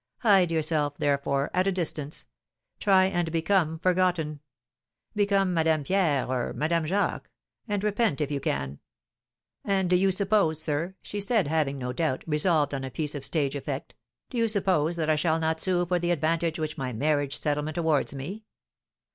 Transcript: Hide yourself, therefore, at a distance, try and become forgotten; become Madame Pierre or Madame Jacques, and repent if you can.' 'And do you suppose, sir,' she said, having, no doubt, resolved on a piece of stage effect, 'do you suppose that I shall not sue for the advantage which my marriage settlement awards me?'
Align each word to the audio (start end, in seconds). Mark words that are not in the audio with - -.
Hide 0.21 0.51
yourself, 0.51 0.97
therefore, 0.97 1.51
at 1.53 1.67
a 1.67 1.71
distance, 1.71 2.25
try 2.79 3.05
and 3.05 3.31
become 3.31 3.77
forgotten; 3.77 4.39
become 5.15 5.53
Madame 5.53 5.83
Pierre 5.83 6.25
or 6.27 6.53
Madame 6.53 6.87
Jacques, 6.87 7.29
and 7.67 7.83
repent 7.83 8.19
if 8.19 8.31
you 8.31 8.39
can.' 8.39 8.79
'And 9.63 9.91
do 9.91 9.95
you 9.95 10.09
suppose, 10.09 10.59
sir,' 10.59 10.95
she 11.03 11.19
said, 11.21 11.47
having, 11.47 11.77
no 11.77 11.93
doubt, 11.93 12.23
resolved 12.25 12.73
on 12.73 12.83
a 12.83 12.89
piece 12.89 13.13
of 13.13 13.23
stage 13.23 13.55
effect, 13.55 13.93
'do 14.31 14.39
you 14.39 14.47
suppose 14.47 14.95
that 14.95 15.07
I 15.07 15.15
shall 15.17 15.37
not 15.37 15.61
sue 15.61 15.85
for 15.85 15.99
the 15.99 16.09
advantage 16.09 16.57
which 16.57 16.79
my 16.79 16.91
marriage 16.93 17.37
settlement 17.37 17.77
awards 17.77 18.15
me?' 18.15 18.43